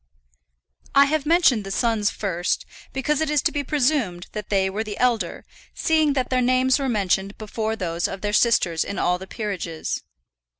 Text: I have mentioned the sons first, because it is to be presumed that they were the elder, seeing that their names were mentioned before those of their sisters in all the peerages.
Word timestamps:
I 0.95 1.05
have 1.05 1.27
mentioned 1.27 1.63
the 1.63 1.69
sons 1.69 2.09
first, 2.09 2.65
because 2.91 3.21
it 3.21 3.29
is 3.29 3.43
to 3.43 3.51
be 3.51 3.63
presumed 3.63 4.25
that 4.31 4.49
they 4.49 4.67
were 4.67 4.83
the 4.83 4.97
elder, 4.97 5.45
seeing 5.75 6.13
that 6.13 6.31
their 6.31 6.41
names 6.41 6.79
were 6.79 6.89
mentioned 6.89 7.37
before 7.37 7.75
those 7.75 8.07
of 8.07 8.21
their 8.21 8.33
sisters 8.33 8.83
in 8.83 8.97
all 8.97 9.19
the 9.19 9.27
peerages. 9.27 10.01